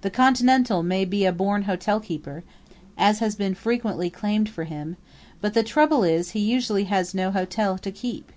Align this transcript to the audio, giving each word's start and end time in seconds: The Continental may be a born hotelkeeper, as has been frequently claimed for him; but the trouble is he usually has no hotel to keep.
The 0.00 0.08
Continental 0.08 0.82
may 0.82 1.04
be 1.04 1.26
a 1.26 1.32
born 1.34 1.64
hotelkeeper, 1.64 2.44
as 2.96 3.18
has 3.18 3.34
been 3.34 3.54
frequently 3.54 4.08
claimed 4.08 4.48
for 4.48 4.64
him; 4.64 4.96
but 5.42 5.52
the 5.52 5.62
trouble 5.62 6.02
is 6.02 6.30
he 6.30 6.40
usually 6.40 6.84
has 6.84 7.12
no 7.12 7.30
hotel 7.30 7.76
to 7.76 7.92
keep. 7.92 8.32